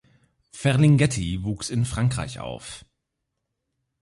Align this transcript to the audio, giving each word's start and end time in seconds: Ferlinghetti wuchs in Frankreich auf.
Ferlinghetti 0.49 1.43
wuchs 1.43 1.69
in 1.69 1.85
Frankreich 1.85 2.39
auf. 2.39 2.85